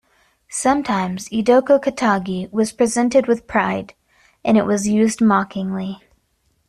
Sometimes 0.49 1.29
"Edokko 1.29 1.79
katagi" 1.79 2.51
was 2.51 2.71
presented 2.71 3.27
with 3.27 3.45
pride; 3.45 3.93
and 4.43 4.57
it 4.57 4.65
was 4.65 4.87
used 4.87 5.21
mockingly. 5.21 6.01